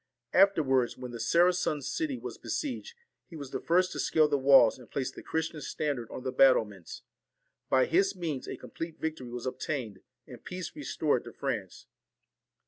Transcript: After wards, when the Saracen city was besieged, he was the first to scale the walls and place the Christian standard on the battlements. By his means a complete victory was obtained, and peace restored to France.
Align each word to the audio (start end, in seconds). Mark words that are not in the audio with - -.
After 0.33 0.63
wards, 0.63 0.97
when 0.97 1.11
the 1.11 1.19
Saracen 1.19 1.79
city 1.83 2.17
was 2.17 2.39
besieged, 2.39 2.95
he 3.27 3.35
was 3.35 3.51
the 3.51 3.59
first 3.59 3.91
to 3.91 3.99
scale 3.99 4.27
the 4.27 4.35
walls 4.35 4.79
and 4.79 4.89
place 4.89 5.11
the 5.11 5.21
Christian 5.21 5.61
standard 5.61 6.09
on 6.09 6.23
the 6.23 6.31
battlements. 6.31 7.03
By 7.69 7.85
his 7.85 8.15
means 8.15 8.47
a 8.47 8.57
complete 8.57 8.99
victory 8.99 9.29
was 9.29 9.45
obtained, 9.45 9.99
and 10.25 10.43
peace 10.43 10.75
restored 10.75 11.23
to 11.25 11.31
France. 11.33 11.85